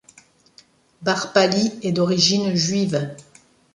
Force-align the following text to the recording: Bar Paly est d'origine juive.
Bar 1.03 1.31
Paly 1.31 1.73
est 1.83 1.91
d'origine 1.91 2.55
juive. 2.55 3.13